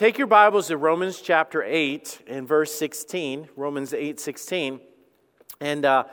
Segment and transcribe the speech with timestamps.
[0.00, 4.80] take your Bibles to Romans chapter 8 and verse 16, Romans 8 16,
[5.60, 6.04] and uh,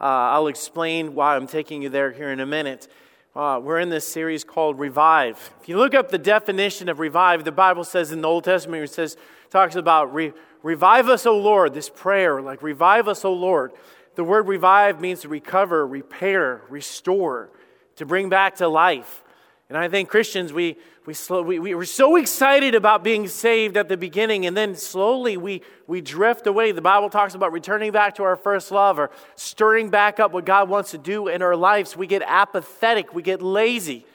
[0.00, 2.88] uh, I'll explain why I'm taking you there here in a minute.
[3.36, 5.52] Uh, we're in this series called Revive.
[5.60, 8.82] If you look up the definition of revive, the Bible says in the Old Testament,
[8.82, 9.18] it says,
[9.50, 10.32] talks about re-
[10.62, 13.72] revive us, O Lord, this prayer, like revive us, O Lord.
[14.14, 17.50] The word revive means to recover, repair, restore,
[17.96, 19.22] to bring back to life.
[19.68, 23.76] And I think Christians, we, we, slow, we, we were so excited about being saved
[23.76, 26.72] at the beginning, and then slowly we, we drift away.
[26.72, 30.46] The Bible talks about returning back to our first love or stirring back up what
[30.46, 31.94] God wants to do in our lives.
[31.94, 34.06] We get apathetic, we get lazy,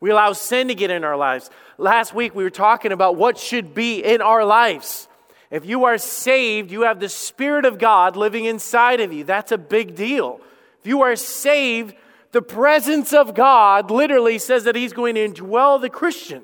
[0.00, 1.48] we allow sin to get in our lives.
[1.78, 5.08] Last week we were talking about what should be in our lives.
[5.50, 9.24] If you are saved, you have the Spirit of God living inside of you.
[9.24, 10.40] That's a big deal.
[10.80, 11.94] If you are saved,
[12.34, 16.42] the presence of God literally says that He's going to indwell the Christian.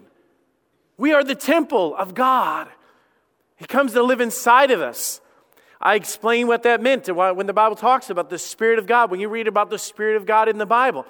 [0.96, 2.68] We are the temple of God.
[3.56, 5.20] He comes to live inside of us.
[5.80, 9.10] I explain what that meant when the Bible talks about the Spirit of God.
[9.10, 11.06] When you read about the Spirit of God in the Bible,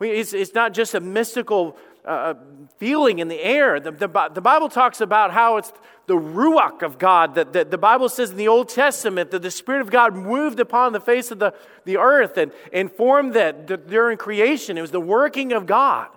[0.00, 2.34] it's, it's not just a mystical uh,
[2.78, 3.78] feeling in the air.
[3.78, 5.72] The, the, the, Bible talks about how it's
[6.06, 7.36] the ruach of God.
[7.36, 10.58] That, that the Bible says in the Old Testament that the Spirit of God moved
[10.58, 14.76] upon the face of the, the earth and, and formed that during creation.
[14.76, 16.08] It was the working of God.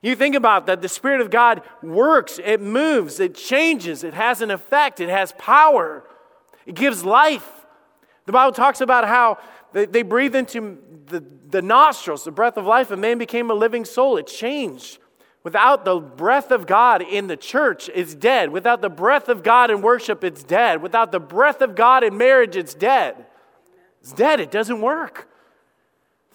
[0.00, 4.40] You think about that, the Spirit of God works, it moves, it changes, it has
[4.40, 6.04] an effect, it has power,
[6.66, 7.66] it gives life.
[8.26, 9.38] The Bible talks about how
[9.72, 13.54] they, they breathed into the, the nostrils, the breath of life, and man became a
[13.54, 14.16] living soul.
[14.18, 14.98] It changed.
[15.44, 18.50] Without the breath of God in the church, it's dead.
[18.50, 20.82] Without the breath of God in worship, it's dead.
[20.82, 23.26] Without the breath of God in marriage, it's dead.
[24.00, 24.40] It's dead.
[24.40, 25.28] It doesn't work.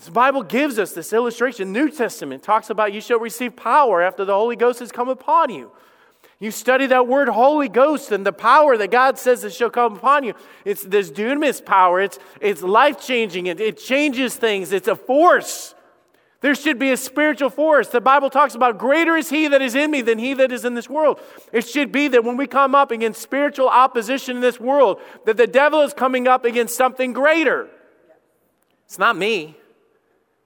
[0.05, 1.71] The Bible gives us this illustration.
[1.71, 5.49] New Testament talks about you shall receive power after the Holy Ghost has come upon
[5.49, 5.71] you.
[6.39, 9.95] You study that word Holy Ghost and the power that God says that shall come
[9.95, 10.33] upon you.
[10.65, 12.01] It's this dunamis power.
[12.01, 13.47] It's, it's life changing.
[13.47, 14.73] It, it changes things.
[14.73, 15.73] It's a force.
[16.43, 17.87] There should be a spiritual force.
[17.87, 20.65] The Bible talks about greater is he that is in me than he that is
[20.65, 21.21] in this world.
[21.53, 25.37] It should be that when we come up against spiritual opposition in this world, that
[25.37, 27.69] the devil is coming up against something greater.
[28.83, 29.55] It's not me.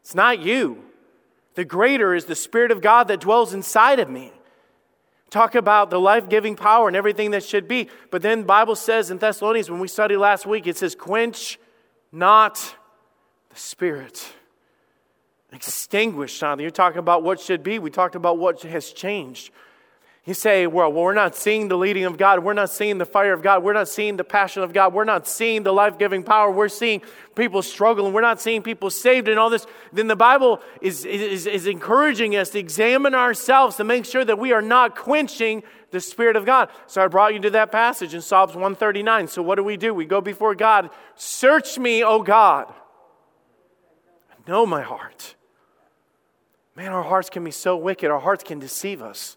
[0.02, 0.84] It's not you.
[1.56, 4.32] The greater is the Spirit of God that dwells inside of me.
[5.32, 7.90] Talk about the life giving power and everything that should be.
[8.12, 11.58] But then the Bible says in Thessalonians, when we studied last week, it says, quench
[12.12, 12.76] not
[13.50, 14.34] the Spirit
[15.52, 16.60] extinguished on.
[16.60, 17.80] You're talking about what should be.
[17.80, 19.52] We talked about what has changed.
[20.28, 22.44] You say, well, well, we're not seeing the leading of God.
[22.44, 23.64] We're not seeing the fire of God.
[23.64, 24.94] We're not seeing the passion of God.
[24.94, 26.52] We're not seeing the life giving power.
[26.52, 27.02] We're seeing
[27.34, 29.66] people struggle and we're not seeing people saved and all this.
[29.94, 34.38] Then the Bible is, is, is encouraging us to examine ourselves to make sure that
[34.38, 36.68] we are not quenching the Spirit of God.
[36.88, 39.30] So I brought you to that passage in Psalms 139.
[39.30, 39.94] So what do we do?
[39.94, 40.90] We go before God.
[41.16, 42.74] Search me, O God.
[44.46, 45.37] Know my heart.
[46.78, 48.12] Man, our hearts can be so wicked.
[48.12, 49.36] Our hearts can deceive us.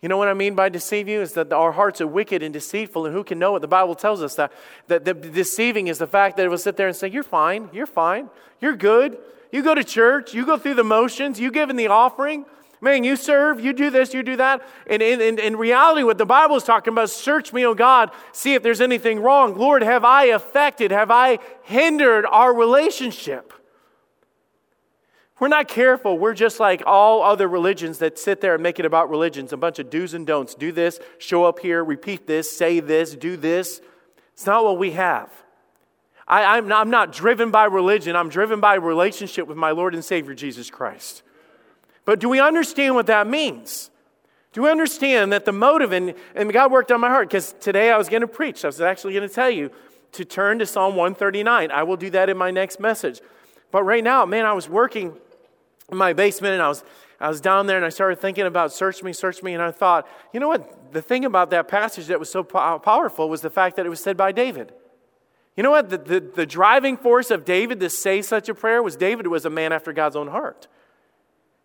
[0.00, 1.20] You know what I mean by deceive you?
[1.20, 3.60] Is that our hearts are wicked and deceitful, and who can know it?
[3.60, 4.50] The Bible tells us that,
[4.86, 7.68] that the deceiving is the fact that it will sit there and say, You're fine,
[7.74, 8.30] you're fine,
[8.62, 9.18] you're good.
[9.52, 12.46] You go to church, you go through the motions, you give in the offering.
[12.80, 14.66] Man, you serve, you do this, you do that.
[14.86, 18.10] And in, in, in reality, what the Bible is talking about, search me, O God,
[18.32, 19.54] see if there's anything wrong.
[19.56, 23.52] Lord, have I affected, have I hindered our relationship?
[25.40, 28.86] We're not careful, we're just like all other religions that sit there and make it
[28.86, 30.54] about religions a bunch of do's and don'ts.
[30.54, 33.80] Do this, show up here, repeat this, say this, do this.
[34.32, 35.30] It's not what we have.
[36.26, 39.94] I, am not, I'm not driven by religion, I'm driven by relationship with my Lord
[39.94, 41.22] and Savior Jesus Christ.
[42.04, 43.90] But do we understand what that means?
[44.52, 47.90] Do we understand that the motive, and, and God worked on my heart, because today
[47.90, 48.64] I was going to preach.
[48.64, 49.70] I was actually going to tell you
[50.12, 51.72] to turn to Psalm 139.
[51.72, 53.20] I will do that in my next message.
[53.72, 55.16] But right now, man, I was working
[55.90, 56.84] in my basement and I was,
[57.20, 59.54] I was down there and I started thinking about search me, search me.
[59.54, 60.92] And I thought, you know what?
[60.92, 64.00] The thing about that passage that was so powerful was the fact that it was
[64.00, 64.72] said by David.
[65.56, 65.88] You know what?
[65.88, 69.44] The, the, the driving force of David to say such a prayer was David was
[69.44, 70.66] a man after God's own heart.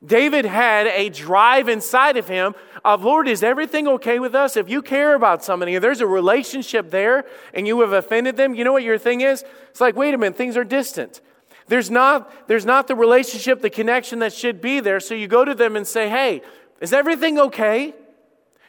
[0.05, 2.55] David had a drive inside of him
[2.85, 4.55] of, Lord, is everything okay with us?
[4.55, 8.55] If you care about somebody, if there's a relationship there and you have offended them,
[8.55, 9.43] you know what your thing is?
[9.69, 11.19] It's like, wait a minute, things are distant.
[11.69, 14.99] There's not, there's not the relationship, the connection that should be there.
[14.99, 16.41] So you go to them and say, hey,
[16.81, 17.93] is everything okay?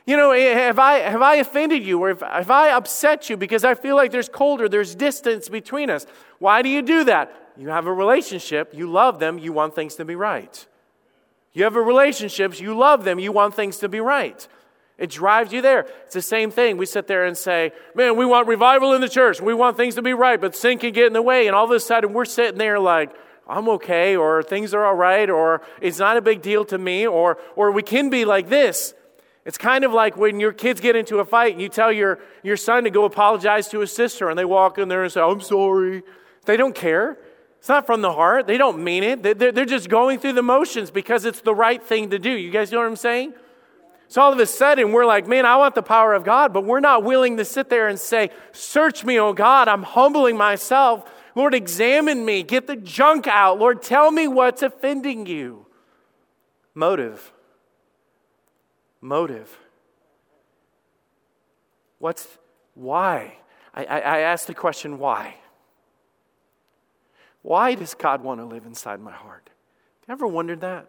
[0.06, 3.38] You know, eh, have I, have I offended you or have, have I upset you
[3.38, 6.06] because I feel like there's colder, there's distance between us?
[6.38, 7.34] Why do you do that?
[7.56, 10.66] You have a relationship, you love them, you want things to be right.
[11.54, 14.46] You have a relationship, you love them, you want things to be right.
[15.00, 15.86] It drives you there.
[16.04, 16.76] It's the same thing.
[16.76, 19.40] We sit there and say, man, we want revival in the church.
[19.40, 21.46] We want things to be right, but sin can get in the way.
[21.46, 23.10] And all of a sudden, we're sitting there like,
[23.48, 27.06] I'm okay, or things are all right, or it's not a big deal to me,
[27.06, 28.94] or, or we can be like this.
[29.46, 32.20] It's kind of like when your kids get into a fight and you tell your,
[32.42, 35.22] your son to go apologize to his sister, and they walk in there and say,
[35.22, 36.02] I'm sorry.
[36.44, 37.16] They don't care.
[37.58, 38.46] It's not from the heart.
[38.46, 39.22] They don't mean it.
[39.22, 42.30] They're, they're just going through the motions because it's the right thing to do.
[42.30, 43.32] You guys know what I'm saying?
[44.10, 46.64] So all of a sudden, we're like, man, I want the power of God, but
[46.64, 49.68] we're not willing to sit there and say, Search me, oh God.
[49.68, 51.08] I'm humbling myself.
[51.36, 52.42] Lord, examine me.
[52.42, 53.60] Get the junk out.
[53.60, 55.64] Lord, tell me what's offending you.
[56.74, 57.32] Motive.
[59.00, 59.56] Motive.
[62.00, 62.26] What's
[62.74, 63.36] why?
[63.72, 65.36] I, I, I ask the question, why?
[67.42, 69.50] Why does God want to live inside my heart?
[70.00, 70.88] Have you ever wondered that?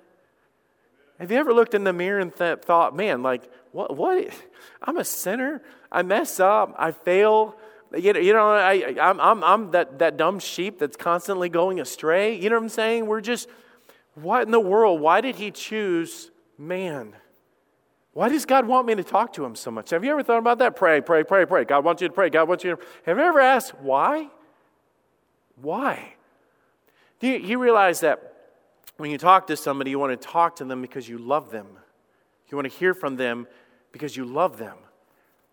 [1.21, 4.33] Have you ever looked in the mirror and th- thought, man, like, what, what?
[4.81, 5.61] I'm a sinner.
[5.91, 6.73] I mess up.
[6.79, 7.55] I fail.
[7.95, 11.79] You know, you know I, I'm, I'm, I'm that, that dumb sheep that's constantly going
[11.79, 12.39] astray.
[12.39, 13.05] You know what I'm saying?
[13.05, 13.47] We're just,
[14.15, 14.99] what in the world?
[14.99, 17.15] Why did he choose man?
[18.13, 19.91] Why does God want me to talk to him so much?
[19.91, 20.75] Have you ever thought about that?
[20.75, 21.65] Pray, pray, pray, pray.
[21.65, 22.31] God wants you to pray.
[22.31, 22.81] God wants you to.
[23.05, 24.27] Have you ever asked why?
[25.61, 26.15] Why?
[27.19, 28.30] Do you, you realize that
[29.01, 31.65] when you talk to somebody, you want to talk to them because you love them.
[32.49, 33.47] You want to hear from them
[33.91, 34.77] because you love them.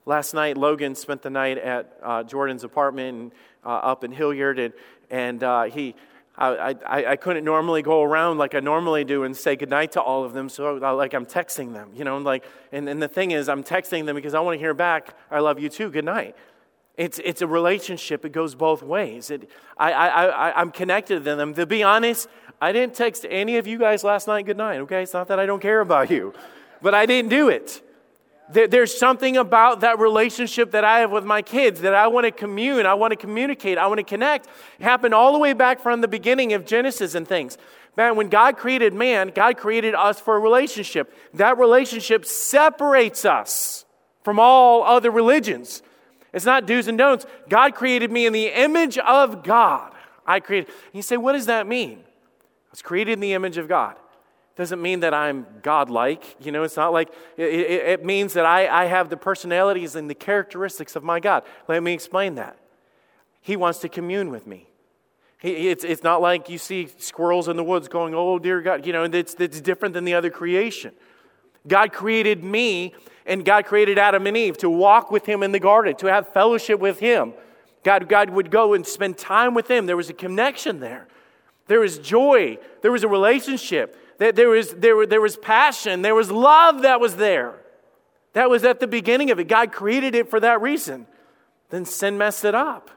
[0.04, 3.32] Last night, Logan spent the night at uh, Jordan's apartment
[3.64, 4.74] uh, up in Hilliard, and,
[5.10, 5.94] and uh, he,
[6.36, 10.00] I, I, I, couldn't normally go around like I normally do and say goodnight to
[10.02, 13.30] all of them, so like I'm texting them, you know, like, and, and the thing
[13.30, 16.36] is, I'm texting them because I want to hear back, I love you too, goodnight.
[16.98, 18.24] It's, it's a relationship.
[18.24, 19.30] It goes both ways.
[19.30, 21.54] It, I, I, I, I'm connected to them.
[21.54, 22.28] To be honest,
[22.60, 25.02] I didn't text any of you guys last night good night, okay?
[25.02, 26.34] It's not that I don't care about you,
[26.82, 27.82] but I didn't do it.
[28.50, 32.30] There's something about that relationship that I have with my kids that I want to
[32.30, 34.46] commune, I want to communicate, I want to connect.
[34.78, 37.58] It happened all the way back from the beginning of Genesis and things.
[37.94, 41.12] Man, when God created man, God created us for a relationship.
[41.34, 43.84] That relationship separates us
[44.22, 45.82] from all other religions.
[46.32, 47.26] It's not do's and don'ts.
[47.48, 49.92] God created me in the image of God.
[50.26, 50.72] I created.
[50.92, 52.04] You say, what does that mean?
[52.78, 53.96] Was created in the image of God.
[54.54, 56.36] Doesn't mean that I'm God-like.
[56.38, 59.96] You know, it's not like it, it, it means that I, I have the personalities
[59.96, 61.42] and the characteristics of my God.
[61.66, 62.56] Let me explain that.
[63.40, 64.68] He wants to commune with me.
[65.40, 68.86] He, it's, it's not like you see squirrels in the woods going, oh, dear God.
[68.86, 70.92] You know, it's, it's different than the other creation.
[71.66, 72.94] God created me
[73.26, 76.32] and God created Adam and Eve to walk with him in the garden, to have
[76.32, 77.32] fellowship with him.
[77.82, 79.86] God, God would go and spend time with him.
[79.86, 81.08] There was a connection there.
[81.68, 82.58] There was joy.
[82.82, 83.96] There was a relationship.
[84.18, 86.02] There was, there, there was passion.
[86.02, 87.54] There was love that was there.
[88.32, 89.44] That was at the beginning of it.
[89.44, 91.06] God created it for that reason.
[91.70, 92.90] Then sin messed it up.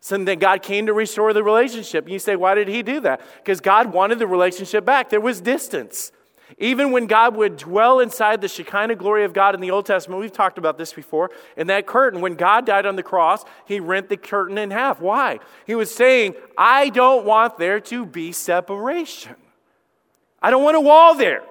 [0.00, 2.04] So then God came to restore the relationship.
[2.04, 3.20] And you say, why did he do that?
[3.38, 5.10] Because God wanted the relationship back.
[5.10, 6.12] There was distance.
[6.58, 10.20] Even when God would dwell inside the Shekinah glory of God in the Old Testament,
[10.20, 13.80] we've talked about this before, in that curtain, when God died on the cross, he
[13.80, 15.00] rent the curtain in half.
[15.00, 15.40] Why?
[15.66, 19.34] He was saying, I don't want there to be separation.
[20.40, 21.42] I don't want a wall there.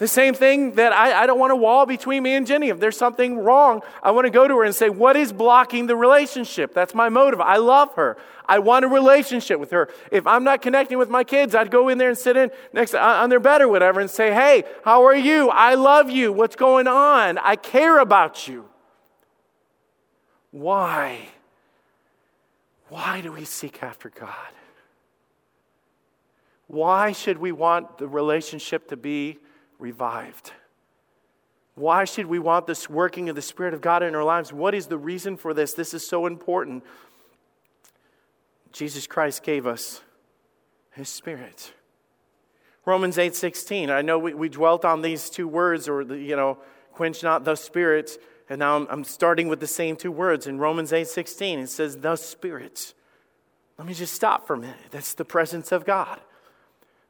[0.00, 2.70] The same thing that I, I don't want a wall between me and Jenny.
[2.70, 5.86] If there's something wrong, I want to go to her and say, What is blocking
[5.86, 6.72] the relationship?
[6.72, 7.38] That's my motive.
[7.38, 8.16] I love her.
[8.50, 9.88] I want a relationship with her.
[10.10, 12.94] If I'm not connecting with my kids, I'd go in there and sit in next
[12.94, 15.48] uh, on their bed or whatever and say, Hey, how are you?
[15.48, 16.32] I love you.
[16.32, 17.38] What's going on?
[17.38, 18.68] I care about you.
[20.50, 21.28] Why?
[22.88, 24.52] Why do we seek after God?
[26.66, 29.38] Why should we want the relationship to be
[29.80, 30.52] revived.
[31.74, 34.52] Why should we want this working of the Spirit of God in our lives?
[34.52, 35.72] What is the reason for this?
[35.72, 36.84] This is so important.
[38.72, 40.00] Jesus Christ gave us
[40.92, 41.72] His Spirit.
[42.84, 43.90] Romans 8 16.
[43.90, 46.58] I know we, we dwelt on these two words, or, the, you know,
[46.92, 48.18] quench not the Spirit.
[48.48, 50.46] And now I'm, I'm starting with the same two words.
[50.46, 52.94] In Romans 8 16, it says, the Spirit.
[53.78, 54.76] Let me just stop for a minute.
[54.90, 56.20] That's the presence of God.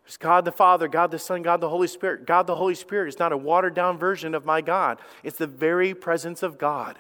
[0.05, 2.27] There's God the Father, God the Son, God the Holy Spirit.
[2.27, 5.47] God the Holy Spirit is not a watered down version of my God, it's the
[5.47, 6.99] very presence of God.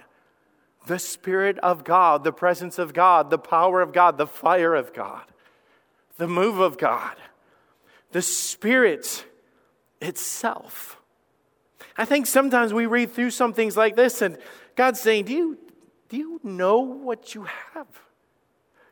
[0.87, 4.93] The Spirit of God, the presence of God, the power of God, the fire of
[4.93, 5.25] God,
[6.17, 7.17] the move of God,
[8.13, 9.25] the Spirit
[10.01, 10.97] itself.
[11.97, 14.39] I think sometimes we read through some things like this and
[14.75, 15.59] God's saying, Do you,
[16.09, 17.45] do you know what you
[17.75, 17.87] have?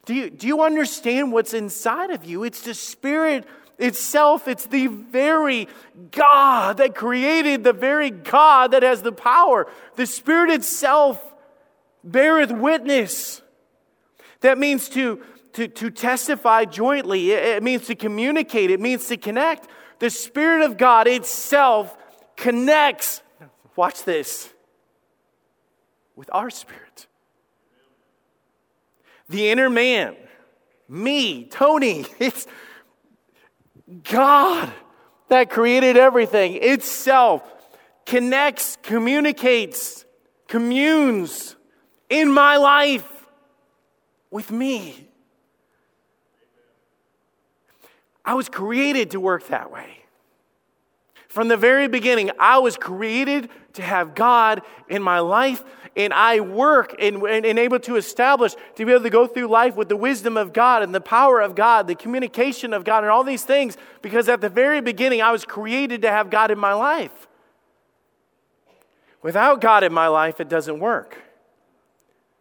[0.04, 2.44] Do you, do you understand what's inside of you?
[2.44, 3.46] It's the Spirit
[3.78, 4.48] itself.
[4.48, 5.68] It's the very
[6.10, 9.66] God that created, the very God that has the power.
[9.96, 11.22] The Spirit itself
[12.10, 13.42] beareth witness.
[14.40, 15.22] That means to,
[15.54, 19.68] to, to testify jointly, it, it means to communicate, it means to connect.
[19.98, 21.96] The Spirit of God itself
[22.36, 23.22] connects,
[23.74, 24.52] watch this,
[26.14, 27.06] with our spirit.
[29.28, 30.16] The inner man,
[30.88, 32.46] me, Tony, it's
[34.04, 34.72] God
[35.28, 37.42] that created everything itself
[38.06, 40.04] connects, communicates,
[40.46, 41.56] communes
[42.08, 43.26] in my life
[44.30, 45.08] with me.
[48.24, 49.98] I was created to work that way.
[51.28, 55.62] From the very beginning, I was created to have God in my life,
[55.94, 59.46] and I work and, and, and, able to establish to be able to go through
[59.46, 63.04] life with the wisdom of God and the power of God, the communication of God,
[63.04, 66.50] and all these things, because at the very beginning, I was created to have God
[66.50, 67.28] in my life.
[69.22, 71.18] Without God in my life, it doesn't work.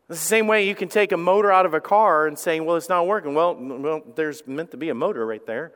[0.09, 2.63] It's the same way you can take a motor out of a car and saying,
[2.63, 3.33] well, it's not working.
[3.33, 5.73] Well, well there's meant to be a motor right there.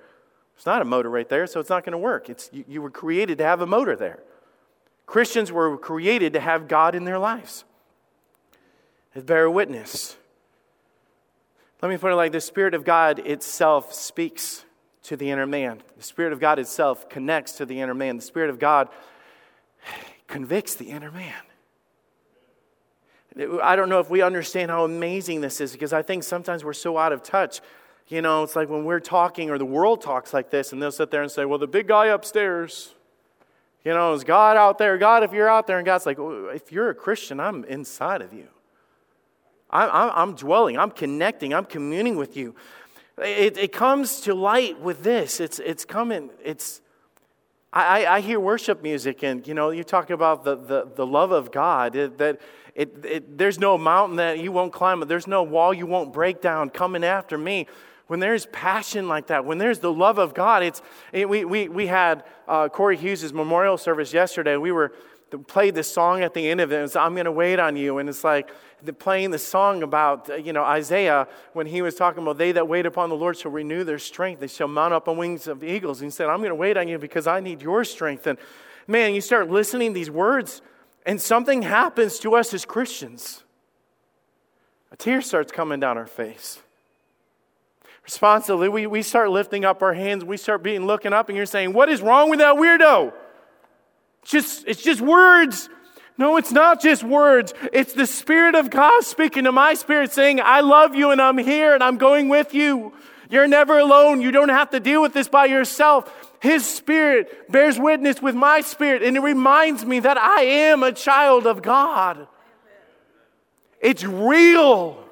[0.55, 2.29] It's not a motor right there, so it's not going to work.
[2.29, 4.23] It's, you, you were created to have a motor there.
[5.05, 7.65] Christians were created to have God in their lives,
[9.13, 10.15] to bear witness.
[11.81, 14.63] Let me put it like the Spirit of God itself speaks
[15.03, 15.81] to the inner man.
[15.97, 18.15] The Spirit of God itself connects to the inner man.
[18.17, 18.87] The Spirit of God
[20.27, 21.33] convicts the inner man.
[23.63, 26.73] I don't know if we understand how amazing this is because I think sometimes we're
[26.73, 27.61] so out of touch.
[28.07, 30.91] You know, it's like when we're talking or the world talks like this, and they'll
[30.91, 32.93] sit there and say, Well, the big guy upstairs,
[33.85, 34.97] you know, is God out there?
[34.97, 38.33] God, if you're out there, and God's like, If you're a Christian, I'm inside of
[38.33, 38.47] you.
[39.69, 42.53] I'm, I'm dwelling, I'm connecting, I'm communing with you.
[43.17, 45.39] It, it comes to light with this.
[45.39, 46.81] It's, it's coming, it's,
[47.71, 51.31] I, I hear worship music, and you know, you talk about the, the, the love
[51.31, 52.41] of God, it, that
[52.75, 56.41] it, it, there's no mountain that you won't climb, there's no wall you won't break
[56.41, 57.67] down coming after me.
[58.07, 60.81] When there's passion like that, when there's the love of God, it's,
[61.13, 64.57] it, we, we, we had uh, Corey Hughes' memorial service yesterday.
[64.57, 64.91] We were
[65.37, 66.83] played this song at the end of it.
[66.83, 67.99] It's, I'm going to wait on you.
[67.99, 68.51] And it's like
[68.83, 72.67] the, playing the song about, you know, Isaiah when he was talking about they that
[72.67, 74.41] wait upon the Lord shall renew their strength.
[74.41, 76.01] They shall mount up on wings of eagles.
[76.01, 78.27] And he said, I'm going to wait on you because I need your strength.
[78.27, 78.37] And
[78.87, 80.61] man, you start listening these words
[81.05, 83.43] and something happens to us as Christians.
[84.91, 86.59] A tear starts coming down our face.
[88.03, 91.45] Responsibly, we, we start lifting up our hands, we start being looking up, and you're
[91.45, 93.13] saying, What is wrong with that weirdo?
[94.23, 95.69] Just, it's just words.
[96.17, 97.53] No, it's not just words.
[97.73, 101.37] It's the Spirit of God speaking to my spirit saying, I love you and I'm
[101.37, 102.93] here and I'm going with you.
[103.29, 104.21] You're never alone.
[104.21, 106.30] You don't have to deal with this by yourself.
[106.41, 110.91] His spirit bears witness with my spirit, and it reminds me that I am a
[110.91, 112.27] child of God.
[113.79, 115.07] It's real,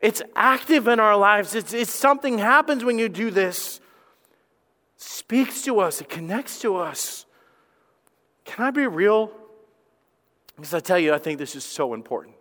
[0.00, 1.54] it's active in our lives.
[1.54, 3.78] It's, it's something happens when you do this.
[4.96, 7.26] Speaks to us, it connects to us.
[8.46, 9.32] Can I be real?
[10.56, 12.36] Because I tell you, I think this is so important.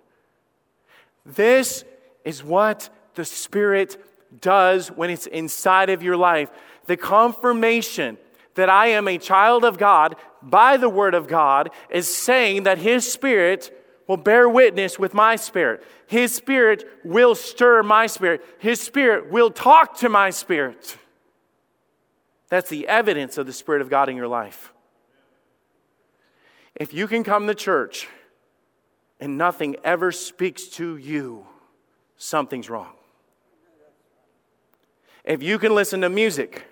[1.25, 1.83] This
[2.23, 3.97] is what the Spirit
[4.39, 6.49] does when it's inside of your life
[6.85, 8.17] the confirmation
[8.55, 12.77] that I am a child of God by the Word of God is saying that
[12.77, 15.83] His Spirit will bear witness with my spirit.
[16.07, 18.43] His Spirit will stir my spirit.
[18.59, 20.97] His Spirit will talk to my spirit.
[22.49, 24.73] That's the evidence of the Spirit of God in your life.
[26.75, 28.07] If you can come to church
[29.19, 31.45] and nothing ever speaks to you,
[32.17, 32.93] something's wrong.
[35.23, 36.65] If you can listen to music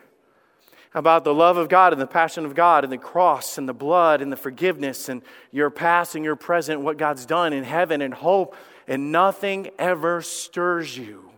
[0.94, 3.74] about the love of God and the passion of God and the cross and the
[3.74, 5.22] blood and the forgiveness and
[5.52, 8.56] your past and your present, what God's done in heaven and hope,
[8.88, 11.30] and nothing ever stirs you,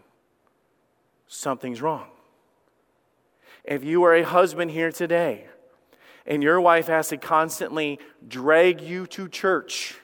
[1.27, 2.07] something's wrong.
[3.63, 5.45] If you are a husband here today
[6.25, 9.95] and your wife has to constantly drag you to church,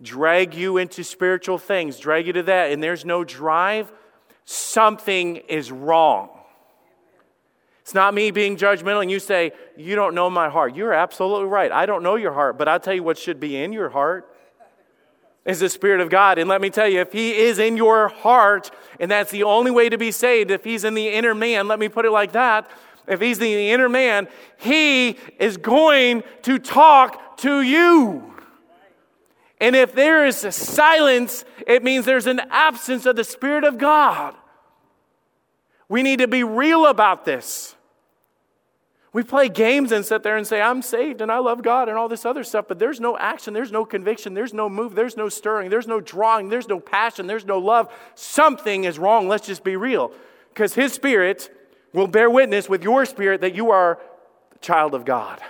[0.00, 3.90] drag you into spiritual things, drag you to that, and there's no drive,
[4.44, 6.35] something is wrong.
[7.86, 10.74] It's not me being judgmental and you say, You don't know my heart.
[10.74, 11.70] You're absolutely right.
[11.70, 14.28] I don't know your heart, but I'll tell you what should be in your heart
[15.44, 16.36] is the Spirit of God.
[16.40, 19.70] And let me tell you, if He is in your heart, and that's the only
[19.70, 22.32] way to be saved, if He's in the inner man, let me put it like
[22.32, 22.68] that.
[23.06, 24.26] If He's in the inner man,
[24.56, 28.34] He is going to talk to you.
[29.60, 34.34] And if there is silence, it means there's an absence of the Spirit of God.
[35.88, 37.75] We need to be real about this.
[39.16, 41.96] We play games and sit there and say, I'm saved and I love God and
[41.96, 45.16] all this other stuff, but there's no action, there's no conviction, there's no move, there's
[45.16, 47.90] no stirring, there's no drawing, there's no passion, there's no love.
[48.14, 49.26] Something is wrong.
[49.26, 50.12] Let's just be real.
[50.50, 51.48] Because His Spirit
[51.94, 53.98] will bear witness with your spirit that you are
[54.54, 55.40] a child of God.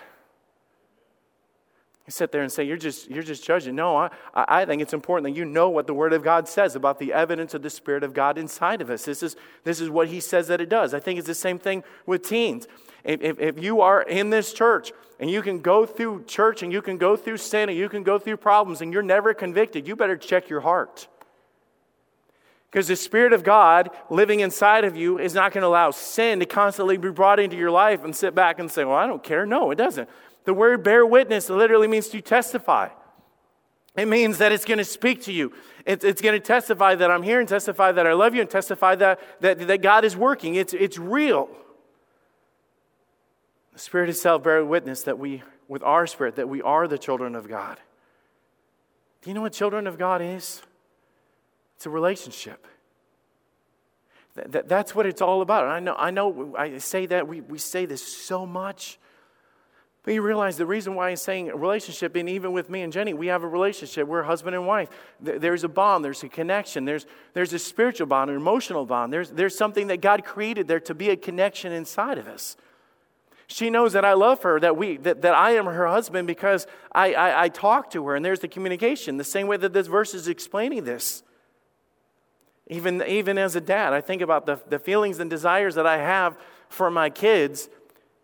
[2.07, 3.75] You sit there and say, You're just, you're just judging.
[3.75, 6.77] No, I, I think it's important that you know what the Word of God says
[6.77, 9.05] about the evidence of the Spirit of God inside of us.
[9.05, 10.95] This is, this is what He says that it does.
[10.95, 12.69] I think it's the same thing with teens.
[13.07, 16.83] If, if, you are in this church and you can go through church and you
[16.83, 19.95] can go through sin and you can go through problems and you're never convicted, you
[19.95, 21.07] better check your heart.
[22.69, 26.41] Because the Spirit of God living inside of you is not going to allow sin
[26.41, 29.23] to constantly be brought into your life and sit back and say, Well, I don't
[29.23, 29.47] care.
[29.47, 30.09] No, it doesn't.
[30.45, 32.89] The word bear witness literally means to testify.
[33.97, 35.53] It means that it's going to speak to you.
[35.87, 38.51] It's, it's going to testify that I'm here and testify that I love you and
[38.51, 40.57] testify that, that, that God is working.
[40.57, 41.49] It's, it's real.
[43.77, 47.35] The Spirit itself bears witness that we, with our spirit, that we are the children
[47.35, 47.79] of God.
[49.21, 50.63] Do you know what children of God is?
[51.75, 52.67] It's a relationship.
[54.35, 55.65] That, that, that's what it's all about.
[55.65, 58.99] And I know, I know I say that, we, we say this so much.
[60.05, 63.13] But you realize the reason why he's saying relationship, and even with me and Jenny,
[63.13, 64.09] we have a relationship.
[64.09, 64.89] We're husband and wife.
[65.21, 67.05] There's a bond, there's a connection, there's,
[67.35, 69.13] there's a spiritual bond, an emotional bond.
[69.13, 72.57] There's, there's something that God created there to be a connection inside of us.
[73.49, 76.67] She knows that I love her, that, we, that, that I am her husband because
[76.91, 79.87] I, I, I talk to her, and there's the communication, the same way that this
[79.87, 81.23] verse is explaining this.
[82.69, 85.99] Even, even as a dad, I think about the, the feelings and desires that I
[85.99, 86.37] have
[86.69, 87.69] for my kids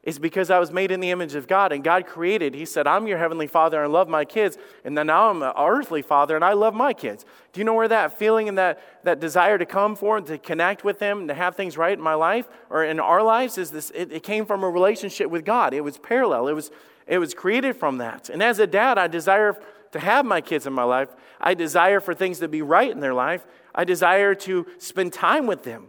[0.02, 2.54] is because I was made in the image of God and God created.
[2.54, 4.58] He said, I'm your heavenly father and love my kids.
[4.84, 7.24] And then now I'm an earthly father and I love my kids.
[7.52, 10.38] Do you know where that feeling and that, that desire to come for and to
[10.38, 13.58] connect with them and to have things right in my life or in our lives
[13.58, 13.92] is this?
[13.94, 15.72] It, it came from a relationship with God.
[15.72, 16.48] It was parallel.
[16.48, 16.72] It was,
[17.06, 18.28] it was created from that.
[18.28, 19.56] And as a dad, I desire
[19.92, 21.10] to have my kids in my life.
[21.40, 23.46] I desire for things to be right in their life.
[23.72, 25.86] I desire to spend time with them.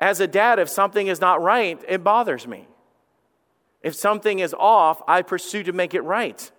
[0.00, 2.68] As a dad, if something is not right, it bothers me.
[3.82, 6.50] If something is off, I pursue to make it right.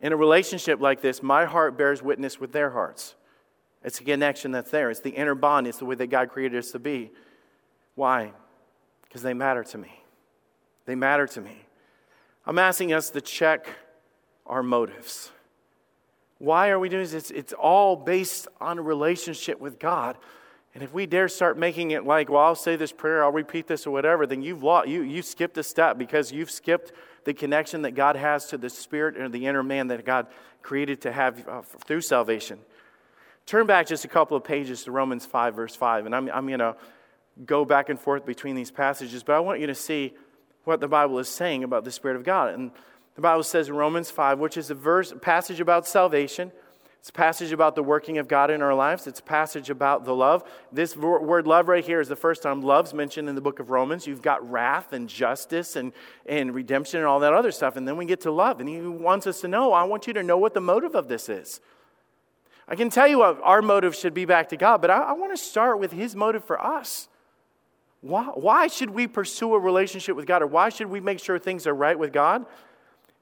[0.00, 3.14] In a relationship like this, my heart bears witness with their hearts.
[3.84, 4.90] It's a connection that's there.
[4.90, 5.66] It's the inner bond.
[5.66, 7.10] It's the way that God created us to be.
[7.94, 8.32] Why?
[9.02, 10.02] Because they matter to me.
[10.86, 11.64] They matter to me.
[12.46, 13.68] I'm asking us to check
[14.46, 15.30] our motives.
[16.38, 17.12] Why are we doing this?
[17.12, 20.16] It's, it's all based on a relationship with God.
[20.78, 23.66] And if we dare start making it like, well, I'll say this prayer, I'll repeat
[23.66, 26.92] this or whatever, then you've lost, you, you skipped a step because you've skipped
[27.24, 30.28] the connection that God has to the spirit and the inner man that God
[30.62, 32.60] created to have uh, through salvation.
[33.44, 36.46] Turn back just a couple of pages to Romans 5, verse 5, and I'm, I'm
[36.46, 36.76] going to
[37.44, 40.14] go back and forth between these passages, but I want you to see
[40.62, 42.54] what the Bible is saying about the Spirit of God.
[42.54, 42.70] And
[43.16, 46.52] the Bible says in Romans 5, which is a verse, passage about salvation.
[47.00, 49.06] It's a passage about the working of God in our lives.
[49.06, 50.42] It's a passage about the love.
[50.72, 53.70] This word love right here is the first time love's mentioned in the book of
[53.70, 54.06] Romans.
[54.06, 55.92] You've got wrath and justice and,
[56.26, 57.76] and redemption and all that other stuff.
[57.76, 58.60] And then we get to love.
[58.60, 61.08] And he wants us to know, I want you to know what the motive of
[61.08, 61.60] this is.
[62.66, 65.12] I can tell you what our motive should be back to God, but I, I
[65.12, 67.08] want to start with his motive for us.
[68.02, 71.38] Why, why should we pursue a relationship with God, or why should we make sure
[71.38, 72.44] things are right with God?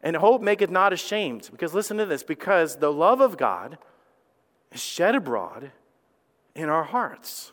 [0.03, 1.49] And hope maketh not ashamed.
[1.51, 3.79] Because listen to this because the love of God
[4.73, 5.73] is shed abroad
[6.55, 7.53] in our hearts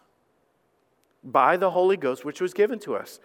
[1.23, 3.19] by the Holy Ghost, which was given to us.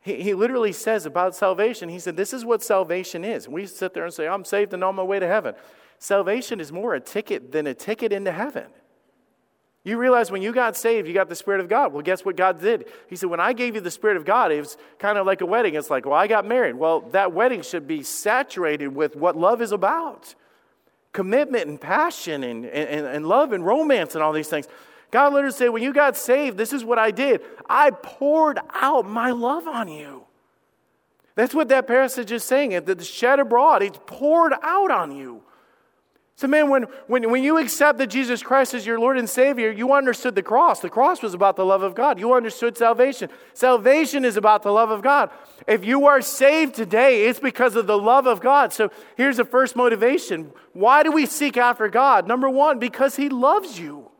[0.00, 3.48] He, he literally says about salvation, he said, This is what salvation is.
[3.48, 5.54] We sit there and say, I'm saved and on my way to heaven.
[5.98, 8.66] Salvation is more a ticket than a ticket into heaven.
[9.86, 11.92] You realize when you got saved, you got the Spirit of God.
[11.92, 12.88] Well, guess what God did?
[13.08, 15.42] He said, When I gave you the Spirit of God, it was kind of like
[15.42, 15.76] a wedding.
[15.76, 16.74] It's like, well, I got married.
[16.74, 20.34] Well, that wedding should be saturated with what love is about
[21.12, 24.66] commitment and passion and, and, and love and romance and all these things.
[25.12, 27.42] God literally said, When you got saved, this is what I did.
[27.68, 30.24] I poured out my love on you.
[31.36, 32.70] That's what that passage is saying.
[32.70, 35.42] That the shed abroad, it's poured out on you.
[36.38, 39.94] So, man, when, when, when you accepted Jesus Christ as your Lord and Savior, you
[39.94, 40.80] understood the cross.
[40.80, 42.20] The cross was about the love of God.
[42.20, 43.30] You understood salvation.
[43.54, 45.30] Salvation is about the love of God.
[45.66, 48.74] If you are saved today, it's because of the love of God.
[48.74, 50.52] So, here's the first motivation.
[50.74, 52.28] Why do we seek after God?
[52.28, 54.10] Number one, because He loves you.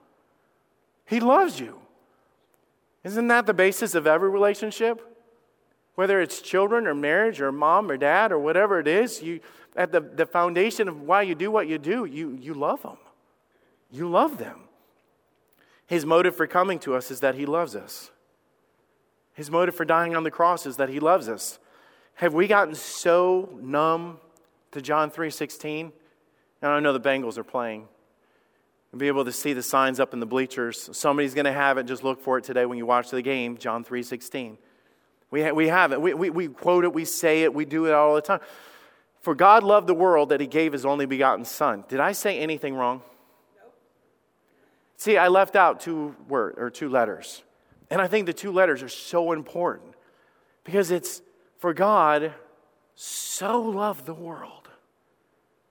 [1.04, 1.78] He loves you.
[3.04, 5.02] Isn't that the basis of every relationship?
[5.96, 9.40] Whether it's children or marriage or mom or dad or whatever it is, you
[9.76, 12.96] at the, the foundation of why you do what you do, you, you love them.
[13.90, 14.60] You love them.
[15.86, 18.10] His motive for coming to us is that he loves us.
[19.34, 21.58] His motive for dying on the cross is that he loves us.
[22.14, 24.18] Have we gotten so numb
[24.72, 25.92] to John 3:16?
[26.62, 27.86] And I know the Bengals are playing.
[28.90, 30.88] And be able to see the signs up in the bleachers.
[30.96, 31.84] Somebody's going to have it.
[31.84, 34.56] Just look for it today when you watch the game, John 3:16.
[35.30, 36.00] We, ha- we have it.
[36.00, 38.40] We, we, we quote it, we say it, we do it all the time.
[39.26, 41.82] For God loved the world that he gave his only begotten Son.
[41.88, 43.02] Did I say anything wrong?
[43.56, 43.68] No.
[44.98, 47.42] See, I left out two word or two letters.
[47.90, 49.94] And I think the two letters are so important
[50.62, 51.22] because it's
[51.58, 52.34] for God
[52.94, 54.68] so loved the world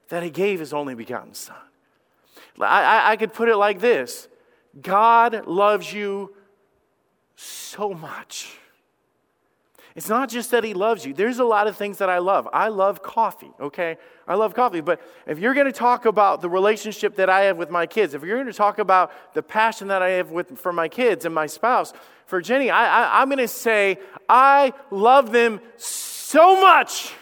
[0.10, 1.56] that he gave his only begotten Son.
[2.60, 4.28] I, I, I could put it like this
[4.82, 6.36] God loves you
[7.38, 8.58] so much
[9.96, 11.14] it's not just that he loves you.
[11.14, 12.50] There's a lot of things that I love.
[12.52, 13.98] I love coffee, okay?
[14.28, 14.82] I love coffee.
[14.82, 18.14] But if you're going to talk about the relationship that I have with my kids,
[18.14, 21.24] if you're going to talk about the passion that I have with, for my kids
[21.24, 21.94] and my spouse,
[22.26, 27.14] for Jenny, I, I, I'm going to say, I love them so much.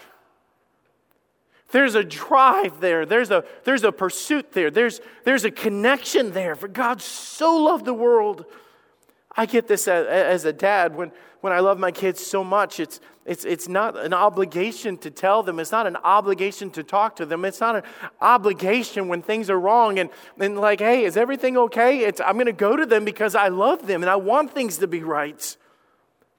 [1.70, 3.06] There's a drive there.
[3.06, 4.72] There's a, there's a pursuit there.
[4.72, 6.56] There's, there's a connection there.
[6.56, 8.46] For God so loved the world.
[9.36, 11.12] I get this as, as a dad when
[11.44, 15.44] when I love my kids so much, it's, it's, it's not an obligation to tell
[15.44, 15.60] them.
[15.60, 17.44] It's not an obligation to talk to them.
[17.44, 17.84] It's not an
[18.22, 22.06] obligation when things are wrong and, and like, hey, is everything okay?
[22.06, 24.78] It's, I'm going to go to them because I love them and I want things
[24.78, 25.58] to be right.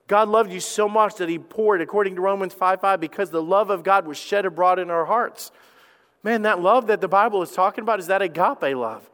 [0.07, 3.43] God loved you so much that He poured, according to Romans 5 5, because the
[3.43, 5.53] love of God was shed abroad in our hearts.
[6.23, 9.11] Man, that love that the Bible is talking about is that agape love.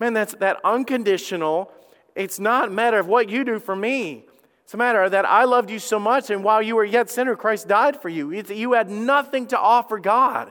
[0.00, 1.70] Man, that's that unconditional.
[2.14, 4.24] It's not a matter of what you do for me.
[4.72, 7.68] A matter that I loved you so much, and while you were yet sinner, Christ
[7.68, 8.32] died for you.
[8.32, 10.50] You had nothing to offer God.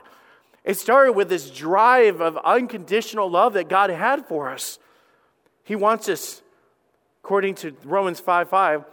[0.64, 4.78] It started with this drive of unconditional love that God had for us.
[5.64, 6.42] He wants us,
[7.24, 8.84] according to Romans 5 5,